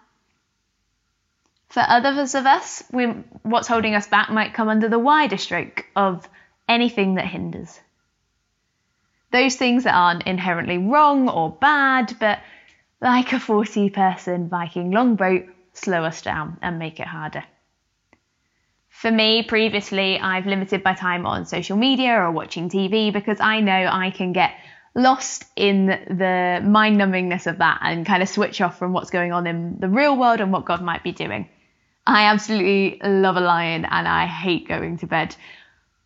For 1.69 1.85
others 1.87 2.35
of 2.35 2.47
us, 2.47 2.83
we, 2.93 3.07
what's 3.43 3.69
holding 3.69 3.95
us 3.95 4.07
back 4.07 4.31
might 4.31 4.55
come 4.55 4.69
under 4.69 4.89
the 4.89 4.99
wider 4.99 5.37
stroke 5.37 5.87
of 5.95 6.29
anything 6.69 7.17
that 7.17 7.27
hinders. 7.27 7.79
Those 9.33 9.57
things 9.57 9.85
that 9.85 9.95
aren't 9.95 10.27
inherently 10.27 10.79
wrong 10.79 11.29
or 11.29 11.51
bad, 11.51 12.17
but 12.19 12.39
like 13.01 13.33
a 13.33 13.41
40 13.41 13.91
person 13.91 14.49
Viking 14.49 14.93
longboat, 14.93 15.47
slow 15.73 16.05
us 16.05 16.23
down 16.23 16.57
and 16.63 16.79
make 16.79 17.01
it 17.01 17.07
harder. 17.07 17.45
For 18.89 19.11
me, 19.11 19.43
previously, 19.43 20.19
I've 20.19 20.47
limited 20.47 20.83
my 20.83 20.95
time 20.95 21.27
on 21.27 21.45
social 21.45 21.77
media 21.77 22.15
or 22.19 22.31
watching 22.31 22.71
TV 22.71 23.13
because 23.13 23.41
I 23.41 23.61
know 23.61 23.87
I 23.93 24.11
can 24.11 24.33
get 24.33 24.53
lost 24.97 25.45
in 25.55 25.87
the 25.87 26.61
mind 26.65 26.99
numbingness 26.99 27.47
of 27.47 27.59
that 27.59 27.81
and 27.83 28.07
kind 28.07 28.23
of 28.23 28.29
switch 28.29 28.61
off 28.61 28.79
from 28.79 28.93
what's 28.93 29.11
going 29.11 29.31
on 29.31 29.47
in 29.47 29.79
the 29.79 29.89
real 29.89 30.17
world 30.17 30.41
and 30.41 30.51
what 30.51 30.65
God 30.65 30.83
might 30.83 31.05
be 31.05 31.13
doing. 31.13 31.49
I 32.07 32.25
absolutely 32.25 32.99
love 33.07 33.37
a 33.37 33.41
lion 33.41 33.85
and 33.85 34.09
I 34.09 34.27
hate 34.27 34.67
going 34.67 34.97
to 34.99 35.07
bed. 35.07 35.37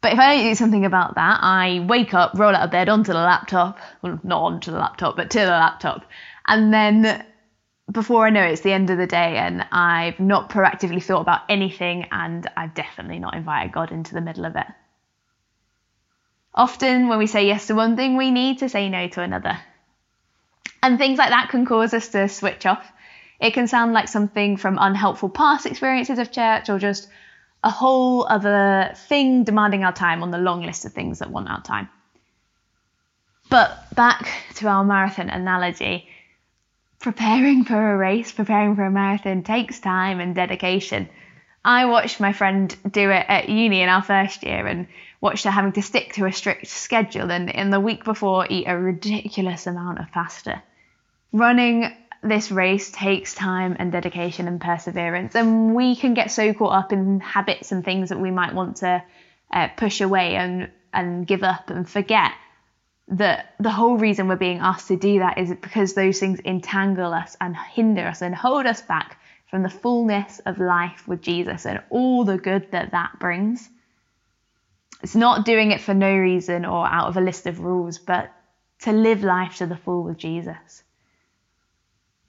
But 0.01 0.15
if 0.15 0.19
I 0.19 0.35
don't 0.35 0.45
do 0.45 0.55
something 0.55 0.85
about 0.85 1.15
that, 1.15 1.39
I 1.43 1.85
wake 1.87 2.15
up, 2.15 2.33
roll 2.35 2.55
out 2.55 2.63
of 2.63 2.71
bed 2.71 2.89
onto 2.89 3.13
the 3.13 3.19
laptop, 3.19 3.79
well, 4.03 4.19
not 4.25 4.43
onto 4.43 4.71
the 4.71 4.79
laptop, 4.79 5.15
but 5.15 5.31
to 5.31 5.39
the 5.39 5.47
laptop, 5.47 6.05
and 6.47 6.73
then 6.73 7.25
before 7.93 8.27
I 8.27 8.31
know 8.31 8.43
it, 8.43 8.53
it's 8.53 8.63
the 8.63 8.73
end 8.73 8.89
of 8.89 8.97
the 8.99 9.07
day, 9.07 9.37
and 9.37 9.67
I've 9.73 10.19
not 10.19 10.49
proactively 10.49 11.03
thought 11.03 11.21
about 11.21 11.43
anything, 11.51 12.07
and 12.11 12.49
I've 12.57 12.73
definitely 12.73 13.19
not 13.19 13.35
invited 13.35 13.73
God 13.73 13.93
into 13.93 14.15
the 14.15 14.21
middle 14.23 14.47
of 14.47 14.57
it. 14.57 14.67
Often, 16.55 17.09
when 17.09 17.19
we 17.19 17.27
say 17.27 17.47
yes 17.47 17.67
to 17.67 17.75
one 17.75 17.97
thing, 17.97 18.17
we 18.17 18.31
need 18.31 18.59
to 18.59 18.69
say 18.69 18.89
no 18.89 19.07
to 19.09 19.23
another. 19.23 19.59
And 20.83 20.99
things 20.99 21.19
like 21.19 21.31
that 21.31 21.51
can 21.51 21.67
cause 21.67 21.95
us 21.95 22.09
to 22.09 22.29
switch 22.29 22.67
off. 22.67 22.91
It 23.41 23.55
can 23.55 23.67
sound 23.67 23.93
like 23.93 24.09
something 24.09 24.57
from 24.57 24.79
unhelpful 24.81 25.31
past 25.31 25.67
experiences 25.67 26.19
of 26.19 26.31
church 26.31 26.69
or 26.69 26.79
just 26.79 27.09
a 27.63 27.71
whole 27.71 28.27
other 28.27 28.93
thing 28.95 29.45
demanding 29.45 29.85
our 29.85 29.93
time 29.93 30.23
on 30.23 30.31
the 30.31 30.39
long 30.39 30.63
list 30.63 30.85
of 30.85 30.93
things 30.93 31.19
that 31.19 31.31
want 31.31 31.49
our 31.49 31.63
time. 31.63 31.89
But 33.49 33.95
back 33.95 34.31
to 34.57 34.69
our 34.69 34.85
marathon 34.85 35.29
analogy, 35.29 36.07
preparing 37.01 37.65
for 37.65 37.93
a 37.93 37.97
race, 37.97 38.33
preparing 38.33 38.77
for 38.77 38.85
a 38.85 38.91
marathon 38.91 39.43
takes 39.43 39.81
time 39.81 40.21
and 40.21 40.35
dedication. 40.35 41.09
I 41.65 41.85
watched 41.87 42.21
my 42.21 42.33
friend 42.33 42.75
do 42.91 43.11
it 43.11 43.27
at 43.29 43.49
uni 43.49 43.83
in 43.83 43.89
our 43.89 44.03
first 44.03 44.43
year 44.43 44.67
and 44.67 44.87
watched 45.21 45.45
her 45.45 45.51
having 45.51 45.73
to 45.73 45.83
stick 45.83 46.15
to 46.15 46.25
a 46.25 46.33
strict 46.33 46.67
schedule 46.67 47.31
and 47.31 47.51
in 47.51 47.71
the 47.71 47.81
week 47.81 48.05
before 48.05 48.47
eat 48.49 48.65
a 48.67 48.77
ridiculous 48.77 49.67
amount 49.67 49.99
of 49.99 50.11
pasta. 50.11 50.63
Running 51.33 51.95
this 52.23 52.51
race 52.51 52.91
takes 52.91 53.35
time 53.35 53.77
and 53.79 53.93
dedication 53.93 54.47
and 54.49 54.61
perseverance, 54.61 55.35
and 55.35 55.75
we 55.75 55.97
can 55.97 56.15
get 56.15 56.31
so 56.31 56.53
caught 56.53 56.73
up 56.73 56.93
in 56.93 57.21
habits 57.21 57.73
and 57.73 57.85
things 57.85 58.11
that 58.11 58.21
we 58.21 58.31
might 58.31 58.55
want 58.55 58.79
to 58.79 59.03
uh, 59.51 59.69
push 59.77 60.01
away 60.01 60.37
and 60.37 60.71
and 60.93 61.27
give 61.27 61.43
up 61.43 61.71
and 61.71 61.89
forget 61.89 62.33
that 63.09 63.55
the 63.59 63.71
whole 63.71 63.97
reason 63.97 64.29
we're 64.29 64.37
being 64.37 64.59
asked 64.59 64.89
to 64.89 64.97
do 64.97 65.21
that 65.21 65.39
is 65.39 65.51
because 65.51 65.95
those 65.95 66.19
things 66.19 66.41
entangle 66.45 67.13
us 67.13 67.37
and 67.41 67.57
hinder 67.57 68.07
us 68.07 68.23
and 68.23 68.35
hold 68.35 68.67
us 68.67 68.83
back 68.83 69.20
from 69.51 69.63
the 69.63 69.69
fullness 69.69 70.39
of 70.47 70.59
life 70.59 71.09
with 71.09 71.23
Jesus 71.23 71.67
and 71.67 71.83
all 71.91 72.25
the 72.25 72.39
good 72.39 72.71
that 72.71 72.93
that 72.93 73.19
brings. 73.19 73.69
It's 75.03 75.17
not 75.17 75.45
doing 75.45 75.73
it 75.73 75.81
for 75.81 75.93
no 75.93 76.15
reason 76.15 76.65
or 76.65 76.87
out 76.87 77.09
of 77.09 77.17
a 77.17 77.21
list 77.21 77.47
of 77.47 77.61
rules, 77.61 77.99
but 77.99 78.31
to 78.83 78.93
live 78.93 79.25
life 79.25 79.57
to 79.57 79.67
the 79.67 79.77
full 79.77 80.05
with 80.05 80.19
Jesus. 80.19 80.83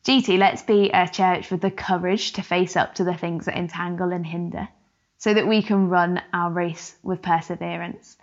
GT, 0.04 0.40
let's 0.40 0.63
be 0.63 0.90
a 0.90 1.08
church 1.08 1.51
with 1.51 1.62
the 1.62 1.70
courage 1.70 2.34
to 2.34 2.42
face 2.42 2.75
up 2.75 2.96
to 2.96 3.04
the 3.04 3.13
things 3.13 3.46
that 3.46 3.56
entangle 3.56 4.12
and 4.12 4.25
hinder 4.25 4.68
so 5.20 5.32
that 5.32 5.48
we 5.48 5.62
can 5.62 5.90
run 5.90 6.20
our 6.34 6.51
race 6.51 6.96
with 7.04 7.22
perseverance. 7.22 8.18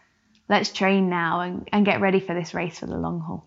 Let's 0.48 0.72
train 0.72 1.08
now 1.08 1.40
and, 1.40 1.68
and 1.72 1.86
get 1.86 2.00
ready 2.00 2.18
for 2.18 2.34
this 2.34 2.52
race 2.52 2.80
for 2.80 2.86
the 2.86 2.96
long 2.96 3.20
haul. 3.20 3.46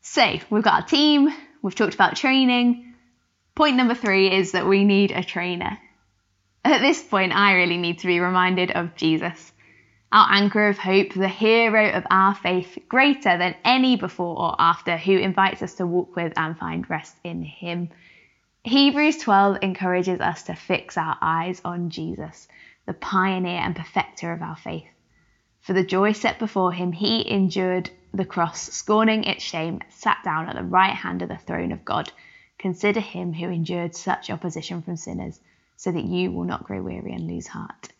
So, 0.00 0.38
we've 0.50 0.62
got 0.62 0.82
our 0.82 0.88
team, 0.88 1.28
we've 1.60 1.74
talked 1.74 1.94
about 1.94 2.16
training. 2.16 2.91
Point 3.54 3.76
number 3.76 3.94
three 3.94 4.30
is 4.30 4.52
that 4.52 4.66
we 4.66 4.84
need 4.84 5.10
a 5.10 5.22
trainer. 5.22 5.78
At 6.64 6.80
this 6.80 7.02
point, 7.02 7.32
I 7.32 7.54
really 7.54 7.76
need 7.76 7.98
to 8.00 8.06
be 8.06 8.20
reminded 8.20 8.70
of 8.70 8.96
Jesus 8.96 9.52
our 10.12 10.26
anchor 10.30 10.68
of 10.68 10.76
hope, 10.76 11.14
the 11.14 11.26
hero 11.26 11.90
of 11.90 12.06
our 12.10 12.34
faith, 12.34 12.78
greater 12.86 13.38
than 13.38 13.54
any 13.64 13.96
before 13.96 14.38
or 14.38 14.54
after, 14.58 14.98
who 14.98 15.16
invites 15.16 15.62
us 15.62 15.74
to 15.76 15.86
walk 15.86 16.14
with 16.14 16.34
and 16.36 16.58
find 16.58 16.88
rest 16.90 17.16
in 17.24 17.42
him. 17.42 17.88
Hebrews 18.62 19.16
12 19.18 19.58
encourages 19.62 20.20
us 20.20 20.42
to 20.44 20.54
fix 20.54 20.98
our 20.98 21.16
eyes 21.22 21.62
on 21.64 21.88
Jesus, 21.88 22.46
the 22.84 22.92
pioneer 22.92 23.58
and 23.58 23.74
perfecter 23.74 24.32
of 24.32 24.42
our 24.42 24.56
faith. 24.56 24.86
For 25.62 25.72
the 25.72 25.82
joy 25.82 26.12
set 26.12 26.38
before 26.38 26.72
him, 26.72 26.92
he 26.92 27.28
endured 27.28 27.88
the 28.12 28.26
cross, 28.26 28.60
scorning 28.60 29.24
its 29.24 29.42
shame, 29.42 29.80
sat 29.88 30.18
down 30.22 30.48
at 30.48 30.56
the 30.56 30.62
right 30.62 30.94
hand 30.94 31.22
of 31.22 31.30
the 31.30 31.38
throne 31.38 31.72
of 31.72 31.86
God. 31.86 32.12
Consider 32.62 33.00
him 33.00 33.34
who 33.34 33.50
endured 33.50 33.94
such 33.94 34.30
opposition 34.30 34.80
from 34.80 34.96
sinners, 34.96 35.38
so 35.76 35.92
that 35.92 36.04
you 36.04 36.32
will 36.32 36.44
not 36.44 36.64
grow 36.64 36.80
weary 36.80 37.12
and 37.12 37.26
lose 37.26 37.48
heart 37.48 37.90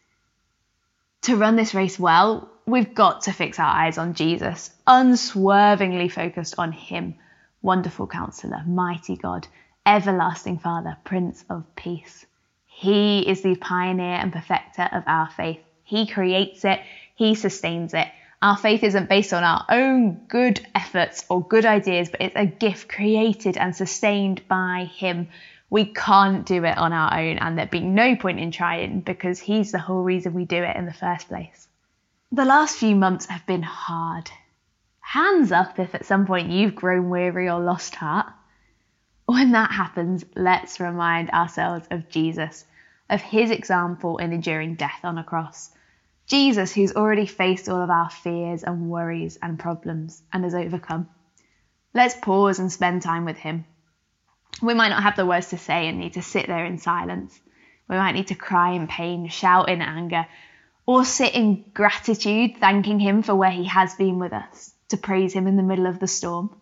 to 1.23 1.37
run 1.37 1.57
this 1.57 1.75
race 1.75 1.99
well, 1.99 2.51
we've 2.67 2.95
got 2.95 3.23
to 3.23 3.33
fix 3.33 3.59
our 3.59 3.75
eyes 3.75 3.97
on 3.97 4.15
Jesus, 4.15 4.71
unswervingly 4.87 6.09
focused 6.09 6.57
on 6.59 6.73
Him, 6.73 7.15
wonderful 7.63 8.09
counselor, 8.09 8.63
mighty 8.67 9.17
God, 9.17 9.47
everlasting 9.87 10.59
Father, 10.59 10.97
Prince 11.05 11.45
of 11.49 11.65
Peace. 11.77 12.27
He 12.67 13.21
is 13.21 13.43
the 13.43 13.55
pioneer 13.55 14.17
and 14.17 14.33
perfecter 14.33 14.89
of 14.91 15.05
our 15.07 15.31
faith. 15.31 15.61
He 15.85 16.07
creates 16.09 16.65
it, 16.65 16.81
He 17.15 17.37
sustains 17.37 17.95
it. 17.95 18.09
Our 18.43 18.57
faith 18.57 18.83
isn't 18.83 19.09
based 19.09 19.33
on 19.33 19.45
our 19.45 19.65
own 19.71 20.27
good 20.29 20.67
efforts 20.75 21.25
or 21.31 21.43
good 21.43 21.65
ideas, 21.65 22.11
but 22.11 22.21
it's 22.21 22.37
a 22.37 22.45
gift 22.45 22.89
created 22.89 23.57
and 23.57 23.75
sustained 23.75 24.47
by 24.49 24.91
Him 24.93 25.29
we 25.73 25.87
can't 25.87 26.45
do 26.45 26.65
it 26.65 26.77
on 26.77 26.93
our 26.93 27.19
own 27.19 27.39
and 27.39 27.57
there'd 27.57 27.71
be 27.71 27.81
no 27.81 28.15
point 28.15 28.39
in 28.39 28.51
trying 28.51 29.01
because 29.01 29.39
he's 29.39 29.73
the 29.73 29.79
whole 29.79 30.03
reason 30.03 30.35
we 30.35 30.45
do 30.45 30.63
it 30.63 30.77
in 30.77 30.85
the 30.85 30.93
first 30.93 31.29
place. 31.29 31.67
The 32.31 32.45
last 32.45 32.77
few 32.77 32.95
months 32.95 33.25
have 33.25 33.47
been 33.47 33.63
hard. 33.63 34.31
Hands 35.01 35.51
up 35.51 35.79
if 35.79 35.95
at 35.95 36.05
some 36.05 36.27
point 36.27 36.51
you've 36.51 36.75
grown 36.75 37.09
weary 37.09 37.49
or 37.49 37.59
lost 37.59 37.95
heart. 37.95 38.31
When 39.25 39.53
that 39.53 39.71
happens, 39.71 40.27
let's 40.37 40.79
remind 40.79 41.31
ourselves 41.31 41.87
of 41.91 42.11
Jesus, 42.11 42.67
of 43.09 43.23
his 43.23 43.51
example 43.51 44.19
in 44.19 44.35
enduring 44.35 44.75
death 44.75 45.01
on 45.05 45.17
a 45.17 45.25
cross. 45.25 45.71
Jesus, 46.27 46.73
who's 46.73 46.93
already 46.93 47.27
faced 47.27 47.69
all 47.69 47.83
of 47.83 47.91
our 47.91 48.11
fears 48.11 48.63
and 48.63 48.89
worries 48.89 49.39
and 49.43 49.59
problems 49.59 50.23
and 50.33 50.45
has 50.45 50.55
overcome. 50.55 51.09
Let's 51.95 52.15
pause 52.15 52.59
and 52.59 52.73
spend 52.73 53.03
time 53.03 53.25
with 53.25 53.37
him 53.37 53.65
we 54.61 54.75
might 54.75 54.91
not 54.91 55.03
have 55.03 55.17
the 55.17 55.27
words 55.27 55.49
to 55.49 55.59
say 55.59 55.89
and 55.89 55.99
need 55.99 56.15
to 56.15 56.23
sit 56.23 56.47
there 56.47 56.65
in 56.65 56.79
silence. 56.79 57.39
We 57.89 57.97
might 57.97 58.13
need 58.13 58.29
to 58.29 58.35
cry 58.35 58.73
in 58.73 58.87
pain, 58.87 59.29
shout 59.29 59.69
in 59.69 59.83
anger, 59.83 60.27
or 60.87 61.05
sit 61.05 61.35
in 61.35 61.65
gratitude, 61.75 62.59
thanking 62.59 63.01
Him 63.01 63.23
for 63.23 63.35
where 63.35 63.51
He 63.51 63.65
has 63.65 63.95
been 63.95 64.19
with 64.19 64.33
us, 64.33 64.73
to 64.89 64.97
praise 64.97 65.33
Him 65.33 65.47
in 65.47 65.57
the 65.57 65.63
middle 65.63 65.87
of 65.87 65.99
the 65.99 66.07
storm. 66.07 66.55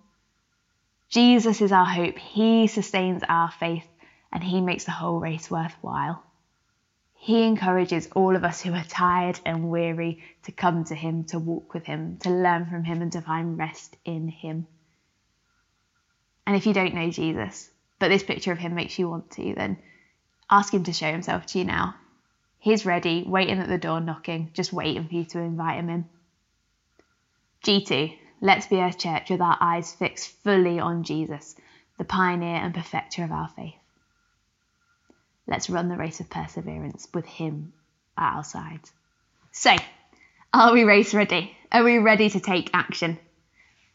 Jesus 1.08 1.60
is 1.60 1.72
our 1.72 1.84
hope. 1.84 2.18
He 2.18 2.66
sustains 2.68 3.22
our 3.28 3.50
faith 3.50 3.86
and 4.32 4.42
He 4.42 4.60
makes 4.60 4.84
the 4.84 4.92
whole 4.92 5.18
race 5.18 5.50
worthwhile. 5.50 6.22
He 7.22 7.42
encourages 7.42 8.08
all 8.16 8.34
of 8.34 8.44
us 8.44 8.62
who 8.62 8.72
are 8.72 8.82
tired 8.82 9.40
and 9.44 9.68
weary 9.70 10.22
to 10.44 10.52
come 10.52 10.84
to 10.84 10.94
Him, 10.94 11.24
to 11.24 11.38
walk 11.38 11.74
with 11.74 11.84
Him, 11.84 12.16
to 12.20 12.30
learn 12.30 12.64
from 12.64 12.82
Him, 12.82 13.02
and 13.02 13.12
to 13.12 13.20
find 13.20 13.58
rest 13.58 13.94
in 14.06 14.28
Him. 14.28 14.66
And 16.46 16.56
if 16.56 16.64
you 16.64 16.72
don't 16.72 16.94
know 16.94 17.10
Jesus, 17.10 17.70
but 17.98 18.08
this 18.08 18.22
picture 18.22 18.52
of 18.52 18.58
Him 18.58 18.74
makes 18.74 18.98
you 18.98 19.06
want 19.06 19.30
to, 19.32 19.54
then 19.54 19.76
ask 20.50 20.72
Him 20.72 20.84
to 20.84 20.94
show 20.94 21.12
Himself 21.12 21.44
to 21.46 21.58
you 21.58 21.66
now. 21.66 21.94
He's 22.58 22.86
ready, 22.86 23.22
waiting 23.26 23.58
at 23.58 23.68
the 23.68 23.76
door, 23.76 24.00
knocking, 24.00 24.48
just 24.54 24.72
waiting 24.72 25.06
for 25.06 25.14
you 25.14 25.26
to 25.26 25.40
invite 25.40 25.78
Him 25.78 25.90
in. 25.90 26.08
G2, 27.64 28.16
let's 28.40 28.66
be 28.66 28.80
a 28.80 28.94
church 28.94 29.28
with 29.28 29.42
our 29.42 29.58
eyes 29.60 29.92
fixed 29.92 30.30
fully 30.42 30.80
on 30.80 31.02
Jesus, 31.02 31.54
the 31.98 32.04
pioneer 32.04 32.56
and 32.56 32.72
perfecter 32.72 33.24
of 33.24 33.30
our 33.30 33.50
faith. 33.50 33.79
Let's 35.50 35.68
run 35.68 35.88
the 35.88 35.96
race 35.96 36.20
of 36.20 36.30
perseverance 36.30 37.08
with 37.12 37.26
Him 37.26 37.72
at 38.16 38.36
our 38.36 38.44
side. 38.44 38.80
So, 39.50 39.74
are 40.54 40.72
we 40.72 40.84
race 40.84 41.12
ready? 41.12 41.56
Are 41.72 41.82
we 41.82 41.98
ready 41.98 42.30
to 42.30 42.38
take 42.38 42.70
action? 42.72 43.18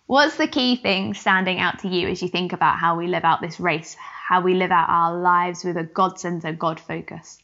What's 0.06 0.36
the 0.36 0.48
key 0.48 0.76
thing 0.76 1.14
standing 1.14 1.60
out 1.60 1.80
to 1.80 1.88
you 1.88 2.10
as 2.10 2.22
you 2.22 2.28
think 2.28 2.52
about 2.52 2.78
how 2.78 2.98
we 2.98 3.08
live 3.08 3.24
out 3.24 3.40
this 3.42 3.60
race, 3.60 3.96
how 4.28 4.42
we 4.42 4.54
live 4.54 4.72
out 4.72 4.90
our 4.90 5.18
lives 5.18 5.64
with 5.64 5.78
a 5.78 5.84
God 5.84 6.20
centered, 6.20 6.60
God 6.60 6.80
focus? 6.80 7.40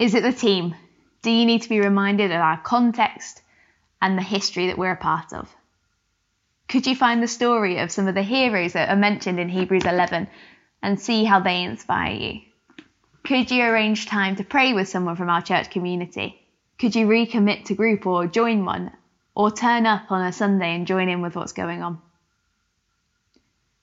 Is 0.00 0.14
it 0.14 0.24
the 0.24 0.32
team? 0.32 0.74
Do 1.22 1.30
you 1.30 1.46
need 1.46 1.62
to 1.62 1.68
be 1.68 1.80
reminded 1.80 2.32
of 2.32 2.40
our 2.40 2.60
context 2.60 3.42
and 4.02 4.18
the 4.18 4.22
history 4.22 4.66
that 4.66 4.76
we're 4.76 4.92
a 4.92 4.96
part 4.96 5.32
of? 5.32 5.48
Could 6.68 6.86
you 6.86 6.96
find 6.96 7.22
the 7.22 7.28
story 7.28 7.78
of 7.78 7.92
some 7.92 8.08
of 8.08 8.14
the 8.14 8.22
heroes 8.22 8.72
that 8.72 8.90
are 8.90 8.96
mentioned 8.96 9.38
in 9.38 9.48
Hebrews 9.48 9.84
11 9.84 10.26
and 10.84 11.00
see 11.00 11.24
how 11.24 11.40
they 11.40 11.62
inspire 11.62 12.14
you? 12.14 12.40
Could 13.24 13.50
you 13.50 13.64
arrange 13.64 14.04
time 14.04 14.36
to 14.36 14.44
pray 14.44 14.74
with 14.74 14.86
someone 14.86 15.16
from 15.16 15.30
our 15.30 15.40
church 15.40 15.70
community? 15.70 16.38
Could 16.78 16.94
you 16.94 17.06
recommit 17.06 17.64
to 17.64 17.74
group 17.74 18.06
or 18.06 18.26
join 18.26 18.66
one? 18.66 18.92
Or 19.34 19.50
turn 19.50 19.86
up 19.86 20.12
on 20.12 20.26
a 20.26 20.30
Sunday 20.30 20.74
and 20.74 20.86
join 20.86 21.08
in 21.08 21.22
with 21.22 21.36
what's 21.36 21.54
going 21.54 21.82
on? 21.82 22.02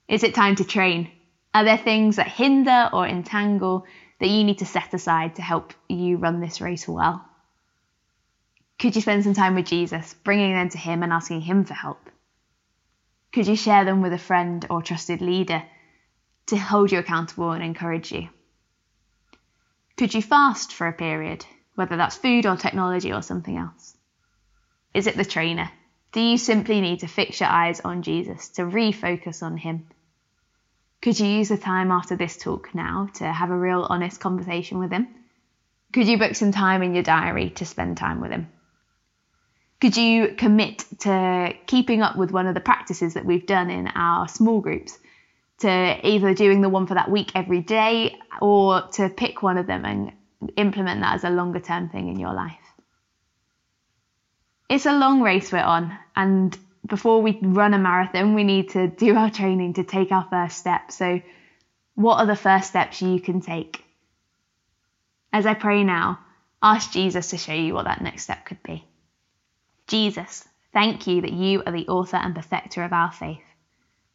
Is 0.07 0.23
it 0.23 0.35
time 0.35 0.55
to 0.57 0.63
train? 0.63 1.09
Are 1.55 1.63
there 1.63 1.77
things 1.77 2.17
that 2.17 2.27
hinder 2.27 2.89
or 2.93 3.07
entangle 3.07 3.85
that 4.19 4.29
you 4.29 4.43
need 4.43 4.59
to 4.59 4.65
set 4.67 4.93
aside 4.93 5.35
to 5.35 5.41
help 5.41 5.73
you 5.89 6.17
run 6.17 6.39
this 6.39 6.61
race 6.61 6.87
well? 6.87 7.25
Could 8.77 8.95
you 8.95 9.01
spend 9.01 9.23
some 9.23 9.33
time 9.33 9.55
with 9.55 9.65
Jesus, 9.65 10.13
bringing 10.23 10.53
them 10.53 10.69
to 10.69 10.77
Him 10.77 11.01
and 11.01 11.11
asking 11.11 11.41
Him 11.41 11.65
for 11.65 11.73
help? 11.73 12.11
Could 13.33 13.47
you 13.47 13.55
share 13.55 13.85
them 13.85 14.01
with 14.03 14.13
a 14.13 14.19
friend 14.19 14.65
or 14.69 14.83
trusted 14.83 15.21
leader 15.21 15.63
to 16.47 16.57
hold 16.57 16.91
you 16.91 16.99
accountable 16.99 17.51
and 17.51 17.63
encourage 17.63 18.11
you? 18.11 18.29
Could 19.97 20.13
you 20.13 20.21
fast 20.21 20.73
for 20.73 20.87
a 20.87 20.93
period, 20.93 21.45
whether 21.75 21.97
that's 21.97 22.17
food 22.17 22.45
or 22.45 22.57
technology 22.57 23.13
or 23.13 23.21
something 23.21 23.57
else? 23.57 23.95
Is 24.93 25.07
it 25.07 25.15
the 25.15 25.25
trainer? 25.25 25.71
Do 26.11 26.19
you 26.19 26.37
simply 26.37 26.81
need 26.81 26.99
to 27.01 27.07
fix 27.07 27.39
your 27.39 27.49
eyes 27.49 27.79
on 27.81 28.01
Jesus, 28.01 28.49
to 28.49 28.63
refocus 28.63 29.43
on 29.43 29.57
Him? 29.57 29.87
Could 31.01 31.19
you 31.19 31.27
use 31.27 31.49
the 31.49 31.57
time 31.57 31.91
after 31.91 32.15
this 32.15 32.37
talk 32.37 32.75
now 32.75 33.09
to 33.15 33.31
have 33.31 33.49
a 33.49 33.57
real 33.57 33.87
honest 33.89 34.19
conversation 34.19 34.79
with 34.79 34.91
Him? 34.91 35.07
Could 35.93 36.07
you 36.07 36.17
book 36.17 36.35
some 36.35 36.51
time 36.51 36.83
in 36.83 36.93
your 36.93 37.03
diary 37.03 37.49
to 37.51 37.65
spend 37.65 37.97
time 37.97 38.21
with 38.21 38.31
Him? 38.31 38.49
Could 39.79 39.97
you 39.97 40.35
commit 40.37 40.85
to 40.99 41.53
keeping 41.65 42.01
up 42.01 42.15
with 42.15 42.31
one 42.31 42.45
of 42.45 42.53
the 42.53 42.59
practices 42.59 43.15
that 43.15 43.25
we've 43.25 43.47
done 43.47 43.69
in 43.69 43.87
our 43.87 44.27
small 44.27 44.61
groups 44.61 44.99
to 45.61 46.07
either 46.07 46.33
doing 46.33 46.61
the 46.61 46.69
one 46.69 46.87
for 46.87 46.95
that 46.95 47.09
week 47.09 47.31
every 47.35 47.61
day 47.61 48.19
or 48.41 48.87
to 48.93 49.09
pick 49.09 49.41
one 49.41 49.57
of 49.57 49.67
them 49.67 49.85
and 49.85 50.11
implement 50.57 51.01
that 51.01 51.15
as 51.15 51.23
a 51.23 51.29
longer 51.29 51.59
term 51.59 51.89
thing 51.89 52.07
in 52.07 52.19
your 52.19 52.33
life. 52.33 52.57
It's 54.69 54.85
a 54.85 54.97
long 54.97 55.21
race 55.21 55.51
we're 55.51 55.59
on, 55.59 55.97
and 56.15 56.57
before 56.87 57.21
we 57.21 57.37
run 57.41 57.73
a 57.73 57.77
marathon, 57.77 58.33
we 58.33 58.43
need 58.43 58.69
to 58.69 58.87
do 58.87 59.15
our 59.15 59.29
training 59.29 59.73
to 59.73 59.83
take 59.83 60.11
our 60.11 60.25
first 60.29 60.57
step. 60.57 60.91
So, 60.91 61.21
what 61.95 62.17
are 62.17 62.25
the 62.25 62.35
first 62.35 62.69
steps 62.69 63.01
you 63.01 63.19
can 63.19 63.41
take? 63.41 63.83
As 65.33 65.45
I 65.45 65.53
pray 65.53 65.83
now, 65.83 66.19
ask 66.61 66.91
Jesus 66.91 67.29
to 67.31 67.37
show 67.37 67.53
you 67.53 67.73
what 67.73 67.85
that 67.85 68.01
next 68.01 68.23
step 68.23 68.45
could 68.45 68.63
be. 68.63 68.85
Jesus, 69.87 70.47
thank 70.73 71.05
you 71.05 71.21
that 71.21 71.33
you 71.33 71.63
are 71.65 71.71
the 71.71 71.87
author 71.87 72.17
and 72.17 72.33
perfecter 72.33 72.83
of 72.83 72.93
our 72.93 73.11
faith. 73.11 73.43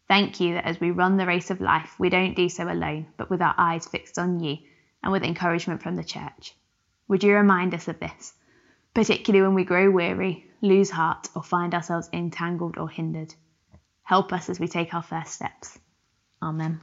Thank 0.09 0.41
you 0.41 0.55
that 0.55 0.67
as 0.67 0.81
we 0.81 0.91
run 0.93 1.17
the 1.17 1.27
race 1.27 1.51
of 1.51 1.61
life, 1.61 1.95
we 1.99 2.11
don't 2.11 2.37
do 2.37 2.49
so 2.49 2.71
alone, 2.71 3.07
but 3.17 3.29
with 3.29 3.43
our 3.43 3.55
eyes 3.59 3.87
fixed 3.87 4.19
on 4.19 4.41
you 4.41 4.59
and 5.03 5.13
with 5.13 5.25
encouragement 5.25 5.83
from 5.83 5.97
the 5.97 6.05
church. 6.05 6.55
Would 7.09 7.25
you 7.25 7.35
remind 7.35 7.75
us 7.75 7.89
of 7.89 7.99
this, 7.99 8.33
particularly 8.95 9.47
when 9.47 9.55
we 9.55 9.65
grow 9.65 9.91
weary, 9.91 10.47
lose 10.61 10.91
heart, 10.91 11.29
or 11.35 11.43
find 11.43 11.75
ourselves 11.75 12.09
entangled 12.13 12.79
or 12.79 12.89
hindered? 12.89 13.35
Help 14.03 14.33
us 14.33 14.49
as 14.49 14.61
we 14.61 14.69
take 14.69 14.95
our 14.95 15.03
first 15.03 15.33
steps. 15.33 15.79
Amen. 16.41 16.81